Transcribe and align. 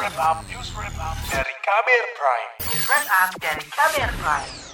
wrap 0.00 0.18
up, 0.18 0.48
news 0.48 0.72
wrap 0.72 0.96
up 0.96 1.16
dari 1.28 1.54
Kamer 1.60 2.04
Prime. 2.16 2.50
News 2.64 2.88
Wrap 2.88 3.04
Up 3.20 3.30
dari 3.36 3.64
Kamer 3.68 4.10
Prime. 4.16 4.69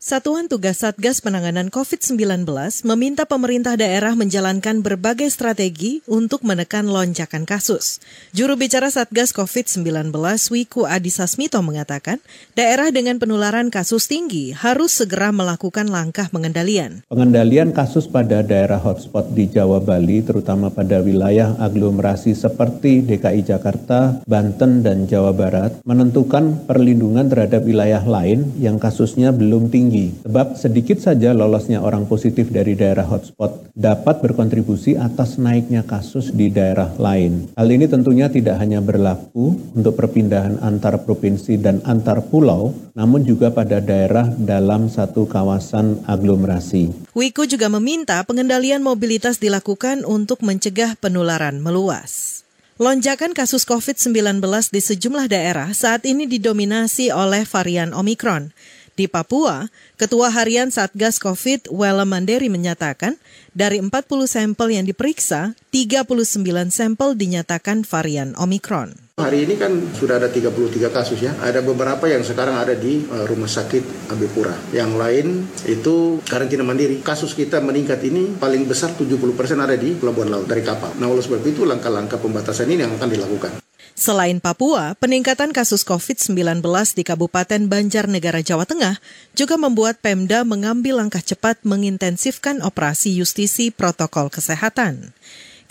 Satuan 0.00 0.48
Tugas 0.48 0.80
Satgas 0.80 1.20
Penanganan 1.20 1.68
COVID-19 1.68 2.48
meminta 2.88 3.28
pemerintah 3.28 3.76
daerah 3.76 4.16
menjalankan 4.16 4.80
berbagai 4.80 5.28
strategi 5.28 6.00
untuk 6.08 6.40
menekan 6.40 6.88
lonjakan 6.88 7.44
kasus. 7.44 8.00
Juru 8.32 8.56
bicara 8.56 8.88
Satgas 8.88 9.36
COVID-19 9.36 10.08
Wiku 10.56 10.88
Adhisa 10.88 11.28
Smito 11.28 11.60
mengatakan, 11.60 12.16
daerah 12.56 12.88
dengan 12.88 13.20
penularan 13.20 13.68
kasus 13.68 14.08
tinggi 14.08 14.56
harus 14.56 14.96
segera 14.96 15.36
melakukan 15.36 15.92
langkah 15.92 16.32
pengendalian. 16.32 17.04
Pengendalian 17.12 17.76
kasus 17.76 18.08
pada 18.08 18.40
daerah 18.40 18.80
hotspot 18.80 19.36
di 19.36 19.52
Jawa 19.52 19.84
Bali, 19.84 20.24
terutama 20.24 20.72
pada 20.72 21.04
wilayah 21.04 21.60
aglomerasi 21.60 22.32
seperti 22.32 23.04
DKI 23.04 23.44
Jakarta, 23.44 24.24
Banten, 24.24 24.80
dan 24.80 25.04
Jawa 25.04 25.36
Barat, 25.36 25.76
menentukan 25.84 26.64
perlindungan 26.64 27.28
terhadap 27.28 27.68
wilayah 27.68 28.00
lain 28.00 28.56
yang 28.56 28.80
kasusnya 28.80 29.28
belum 29.36 29.68
tinggi 29.68 29.89
tinggi, 29.90 30.22
sebab 30.22 30.54
sedikit 30.54 31.02
saja 31.02 31.34
lolosnya 31.34 31.82
orang 31.82 32.06
positif 32.06 32.54
dari 32.54 32.78
daerah 32.78 33.02
hotspot 33.10 33.74
dapat 33.74 34.22
berkontribusi 34.22 34.94
atas 34.94 35.34
naiknya 35.42 35.82
kasus 35.82 36.30
di 36.30 36.46
daerah 36.46 36.94
lain. 36.94 37.50
Hal 37.58 37.66
ini 37.66 37.90
tentunya 37.90 38.30
tidak 38.30 38.62
hanya 38.62 38.78
berlaku 38.78 39.58
untuk 39.74 39.98
perpindahan 39.98 40.62
antar 40.62 41.02
provinsi 41.02 41.58
dan 41.58 41.82
antar 41.82 42.22
pulau, 42.22 42.70
namun 42.94 43.26
juga 43.26 43.50
pada 43.50 43.82
daerah 43.82 44.30
dalam 44.30 44.86
satu 44.86 45.26
kawasan 45.26 46.06
aglomerasi. 46.06 47.10
Wiku 47.10 47.50
juga 47.50 47.66
meminta 47.66 48.22
pengendalian 48.22 48.86
mobilitas 48.86 49.42
dilakukan 49.42 50.06
untuk 50.06 50.46
mencegah 50.46 50.94
penularan 51.02 51.58
meluas. 51.58 52.40
Lonjakan 52.80 53.36
kasus 53.36 53.68
COVID-19 53.68 54.40
di 54.72 54.80
sejumlah 54.80 55.28
daerah 55.28 55.68
saat 55.76 56.08
ini 56.08 56.24
didominasi 56.24 57.12
oleh 57.12 57.44
varian 57.44 57.92
Omikron. 57.92 58.56
Di 59.00 59.08
Papua, 59.08 59.64
Ketua 59.96 60.28
Harian 60.28 60.68
Satgas 60.68 61.16
COVID 61.24 61.72
Wela 61.72 62.04
Manderi 62.04 62.52
menyatakan, 62.52 63.16
dari 63.56 63.80
40 63.80 63.88
sampel 64.28 64.76
yang 64.76 64.84
diperiksa, 64.84 65.56
39 65.72 66.68
sampel 66.68 67.16
dinyatakan 67.16 67.88
varian 67.88 68.36
Omikron. 68.36 68.92
Hari 69.16 69.48
ini 69.48 69.56
kan 69.56 69.72
sudah 69.96 70.20
ada 70.20 70.28
33 70.28 70.92
kasus 70.92 71.16
ya. 71.24 71.32
Ada 71.40 71.64
beberapa 71.64 72.12
yang 72.12 72.20
sekarang 72.20 72.60
ada 72.60 72.76
di 72.76 73.00
uh, 73.08 73.24
Rumah 73.24 73.48
Sakit 73.48 74.12
Abipura. 74.12 74.52
Yang 74.76 74.92
lain 75.00 75.26
itu 75.64 76.20
karantina 76.28 76.60
mandiri. 76.60 77.00
Kasus 77.00 77.32
kita 77.32 77.64
meningkat 77.64 78.04
ini 78.04 78.36
paling 78.36 78.68
besar 78.68 78.92
70% 78.92 79.16
ada 79.56 79.80
di 79.80 79.96
Pelabuhan 79.96 80.28
Laut 80.28 80.44
dari 80.44 80.60
kapal. 80.60 80.92
Nah 81.00 81.08
oleh 81.08 81.24
sebab 81.24 81.40
itu 81.40 81.64
langkah-langkah 81.64 82.20
pembatasan 82.20 82.68
ini 82.68 82.84
yang 82.84 82.92
akan 83.00 83.08
dilakukan. 83.08 83.69
Selain 83.94 84.40
Papua, 84.40 84.96
peningkatan 84.96 85.52
kasus 85.52 85.84
COVID-19 85.84 86.64
di 86.96 87.04
Kabupaten 87.04 87.68
Banjarnegara, 87.68 88.40
Jawa 88.40 88.64
Tengah 88.64 88.96
juga 89.36 89.60
membuat 89.60 90.00
Pemda 90.00 90.40
mengambil 90.42 91.04
langkah 91.04 91.20
cepat 91.20 91.60
mengintensifkan 91.68 92.64
operasi 92.64 93.12
justisi 93.12 93.68
protokol 93.68 94.32
kesehatan. 94.32 95.12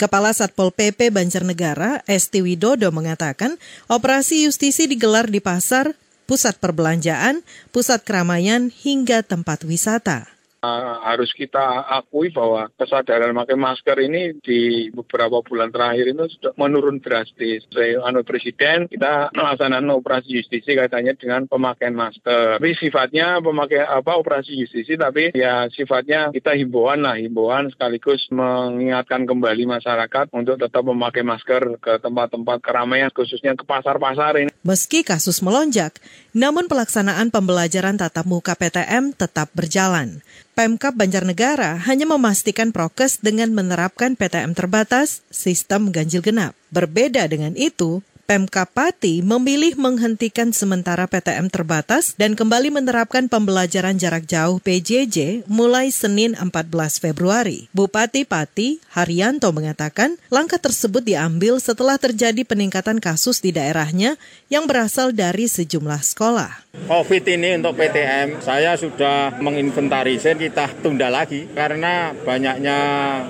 Kepala 0.00 0.32
Satpol 0.32 0.72
PP 0.72 1.12
Banjarnegara, 1.12 2.00
Esti 2.08 2.40
Widodo 2.40 2.88
mengatakan, 2.88 3.60
operasi 3.84 4.48
justisi 4.48 4.88
digelar 4.88 5.28
di 5.28 5.44
pasar, 5.44 5.92
pusat 6.24 6.56
perbelanjaan, 6.56 7.44
pusat 7.68 8.00
keramaian, 8.06 8.72
hingga 8.72 9.20
tempat 9.20 9.66
wisata. 9.68 10.39
Uh, 10.60 11.00
harus 11.08 11.32
kita 11.32 11.88
akui 11.88 12.28
bahwa 12.28 12.68
kesadaran 12.76 13.32
memakai 13.32 13.56
masker 13.56 13.96
ini 13.96 14.36
di 14.44 14.92
beberapa 14.92 15.40
bulan 15.40 15.72
terakhir 15.72 16.12
itu 16.12 16.36
sudah 16.36 16.52
menurun 16.60 17.00
drastis. 17.00 17.64
Saya 17.72 18.04
anu 18.04 18.20
presiden 18.28 18.84
kita 18.84 19.32
melaksanakan 19.32 19.88
operasi 19.96 20.36
justisi 20.36 20.76
katanya 20.76 21.16
dengan 21.16 21.48
pemakaian 21.48 21.96
masker. 21.96 22.60
Tapi 22.60 22.76
sifatnya 22.76 23.40
pemakai 23.40 23.88
apa 23.88 24.20
operasi 24.20 24.52
justisi 24.52 25.00
tapi 25.00 25.32
ya 25.32 25.64
sifatnya 25.72 26.28
kita 26.28 26.52
himbauan 26.52 27.08
lah 27.08 27.16
himbauan 27.16 27.72
sekaligus 27.72 28.28
mengingatkan 28.28 29.24
kembali 29.24 29.64
masyarakat 29.64 30.28
untuk 30.36 30.60
tetap 30.60 30.84
memakai 30.84 31.24
masker 31.24 31.80
ke 31.80 32.04
tempat-tempat 32.04 32.60
keramaian 32.60 33.08
khususnya 33.08 33.56
ke 33.56 33.64
pasar-pasar 33.64 34.36
ini. 34.44 34.52
Meski 34.60 35.08
kasus 35.08 35.40
melonjak, 35.40 35.96
namun 36.36 36.68
pelaksanaan 36.68 37.32
pembelajaran 37.32 37.96
tatap 37.96 38.28
muka 38.28 38.52
PTM 38.52 39.16
tetap 39.16 39.48
berjalan. 39.56 40.20
Pemkap 40.60 40.92
Banjarnegara 40.92 41.80
hanya 41.88 42.04
memastikan 42.04 42.68
prokes 42.68 43.16
dengan 43.24 43.48
menerapkan 43.48 44.12
PTM 44.12 44.52
terbatas, 44.52 45.24
sistem 45.32 45.88
ganjil 45.88 46.20
genap. 46.20 46.52
Berbeda 46.68 47.24
dengan 47.32 47.56
itu, 47.56 48.04
Pemkap 48.30 48.70
Pati 48.70 49.26
memilih 49.26 49.74
menghentikan 49.74 50.54
sementara 50.54 51.10
PTM 51.10 51.50
terbatas 51.50 52.14
dan 52.14 52.38
kembali 52.38 52.70
menerapkan 52.70 53.26
pembelajaran 53.26 53.98
jarak 53.98 54.22
jauh 54.22 54.62
PJJ 54.62 55.50
mulai 55.50 55.90
Senin 55.90 56.38
14 56.38 56.70
Februari. 57.02 57.66
Bupati 57.74 58.22
Pati, 58.22 58.78
Haryanto 58.94 59.50
mengatakan 59.50 60.14
langkah 60.30 60.62
tersebut 60.62 61.02
diambil 61.02 61.58
setelah 61.58 61.98
terjadi 61.98 62.46
peningkatan 62.46 63.02
kasus 63.02 63.42
di 63.42 63.50
daerahnya 63.50 64.14
yang 64.46 64.70
berasal 64.70 65.10
dari 65.10 65.50
sejumlah 65.50 65.98
sekolah. 65.98 66.70
COVID 66.70 67.26
ini 67.26 67.58
untuk 67.58 67.82
PTM 67.82 68.38
saya 68.46 68.78
sudah 68.78 69.42
menginventarisir 69.42 70.38
kita 70.38 70.70
tunda 70.78 71.10
lagi 71.10 71.50
karena 71.50 72.14
banyaknya 72.14 72.78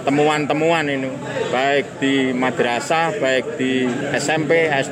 temuan-temuan 0.04 0.84
ini 0.92 1.08
baik 1.48 2.04
di 2.04 2.36
madrasah, 2.36 3.16
baik 3.16 3.56
di 3.56 3.88
SMP, 4.12 4.68
SD, 4.68 4.89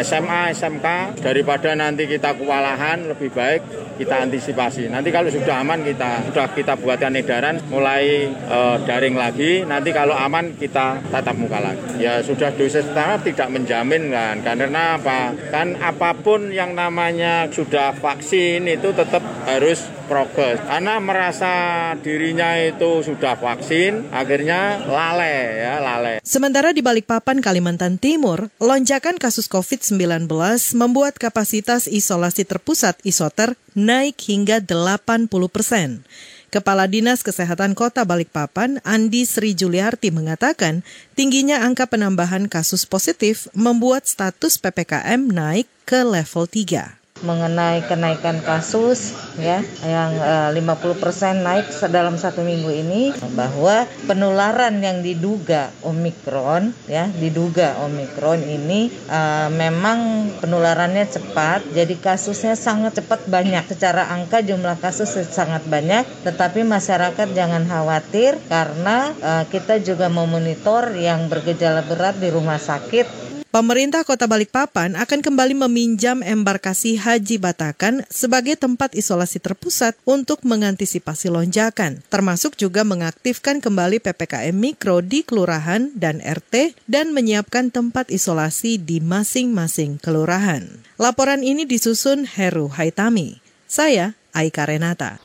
SMA, 0.00 0.54
SMK 0.54 1.18
daripada 1.20 1.74
nanti 1.74 2.06
kita 2.08 2.38
kewalahan 2.38 3.10
lebih 3.10 3.34
baik 3.34 3.84
kita 3.94 4.26
antisipasi. 4.26 4.90
Nanti 4.90 5.14
kalau 5.14 5.30
sudah 5.30 5.62
aman 5.62 5.86
kita 5.86 6.26
sudah 6.30 6.46
kita 6.50 6.74
buatkan 6.78 7.14
edaran 7.14 7.62
mulai 7.70 8.26
e, 8.30 8.58
daring 8.84 9.14
lagi. 9.14 9.62
Nanti 9.62 9.94
kalau 9.94 10.14
aman 10.18 10.58
kita 10.58 10.98
tatap 11.10 11.36
muka 11.38 11.62
lagi. 11.62 12.02
Ya 12.02 12.20
sudah 12.20 12.50
dosis 12.54 12.86
pertama 12.90 13.22
tidak 13.22 13.48
menjamin 13.54 14.10
kan 14.10 14.42
karena 14.42 14.98
apa? 14.98 15.34
Kan 15.50 15.78
apa 15.78 16.14
pun 16.18 16.50
yang 16.50 16.74
namanya 16.74 17.46
sudah 17.50 17.94
vaksin 17.94 18.66
itu 18.66 18.90
tetap 18.94 19.22
harus 19.46 19.86
prokes 20.04 20.60
karena 20.68 21.00
merasa 21.00 21.52
dirinya 21.98 22.54
itu 22.60 23.00
sudah 23.00 23.40
vaksin 23.40 24.12
akhirnya 24.12 24.84
lalai 24.84 25.64
ya 25.64 25.74
lalai. 25.80 26.14
Sementara 26.22 26.70
di 26.70 26.84
Balikpapan 26.84 27.40
Kalimantan 27.42 27.98
Timur, 27.98 28.52
lonjakan 28.62 29.18
kasus 29.18 29.33
COVID-19 29.50 30.30
membuat 30.78 31.18
kapasitas 31.18 31.90
isolasi 31.90 32.46
terpusat 32.46 33.02
isoter 33.02 33.58
naik 33.74 34.14
hingga 34.30 34.62
80 34.62 35.26
persen. 35.50 36.06
Kepala 36.54 36.86
Dinas 36.86 37.26
Kesehatan 37.26 37.74
Kota 37.74 38.06
Balikpapan, 38.06 38.78
Andi 38.86 39.26
Sri 39.26 39.58
Juliarti 39.58 40.14
mengatakan, 40.14 40.86
tingginya 41.18 41.66
angka 41.66 41.90
penambahan 41.90 42.46
kasus 42.46 42.86
positif 42.86 43.50
membuat 43.58 44.06
status 44.06 44.62
PPKM 44.62 45.34
naik 45.34 45.66
ke 45.82 46.06
level 46.06 46.46
3 46.46 47.03
mengenai 47.24 47.82
kenaikan 47.88 48.44
kasus 48.44 49.16
ya 49.40 49.64
yang 49.82 50.12
uh, 50.20 50.50
50% 50.52 51.40
naik 51.40 51.66
dalam 51.88 52.20
satu 52.20 52.44
minggu 52.44 52.70
ini 52.70 53.10
bahwa 53.32 53.88
penularan 54.04 54.78
yang 54.84 55.00
diduga 55.00 55.72
Omikron 55.82 56.76
ya 56.86 57.08
diduga 57.08 57.80
Omikron 57.82 58.44
ini 58.44 58.92
uh, 59.08 59.48
memang 59.50 60.30
penularannya 60.38 61.08
cepat 61.08 61.64
jadi 61.72 61.96
kasusnya 61.98 62.54
sangat 62.54 63.00
cepat 63.00 63.26
banyak. 63.26 63.64
Secara 63.64 64.12
angka 64.12 64.44
jumlah 64.44 64.76
kasus 64.78 65.16
sangat 65.32 65.64
banyak 65.64 66.04
tetapi 66.22 66.62
masyarakat 66.62 67.32
jangan 67.32 67.64
khawatir 67.64 68.36
karena 68.46 69.10
uh, 69.24 69.44
kita 69.48 69.80
juga 69.80 70.12
memonitor 70.12 70.92
yang 70.94 71.26
bergejala 71.32 71.82
berat 71.88 72.20
di 72.20 72.28
rumah 72.28 72.60
sakit 72.60 73.33
Pemerintah 73.54 74.02
Kota 74.02 74.26
Balikpapan 74.26 74.98
akan 74.98 75.22
kembali 75.22 75.54
meminjam 75.54 76.26
embarkasi 76.26 76.98
Haji 76.98 77.38
Batakan 77.38 78.02
sebagai 78.10 78.58
tempat 78.58 78.98
isolasi 78.98 79.38
terpusat 79.38 79.94
untuk 80.02 80.42
mengantisipasi 80.42 81.30
lonjakan, 81.30 82.02
termasuk 82.10 82.58
juga 82.58 82.82
mengaktifkan 82.82 83.62
kembali 83.62 84.02
PPKM 84.02 84.50
Mikro 84.50 85.06
di 85.06 85.22
kelurahan 85.22 85.86
dan 85.94 86.18
RT 86.18 86.74
dan 86.90 87.14
menyiapkan 87.14 87.70
tempat 87.70 88.10
isolasi 88.10 88.74
di 88.74 88.98
masing-masing 88.98 90.02
kelurahan. 90.02 90.66
Laporan 90.98 91.46
ini 91.46 91.62
disusun 91.62 92.26
Heru 92.26 92.66
Haitami. 92.74 93.38
Saya 93.70 94.18
Aika 94.34 94.66
Renata. 94.66 95.22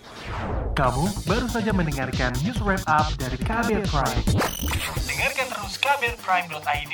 Kamu 0.77 1.25
baru 1.25 1.49
saja 1.49 1.73
mendengarkan 1.73 2.37
news 2.45 2.61
wrap 2.61 2.85
up 2.85 3.09
dari 3.17 3.41
Kabel 3.41 3.81
Prime. 3.89 4.21
Dengarkan 5.09 5.47
terus 5.49 5.75
kabelprime.id, 5.81 6.93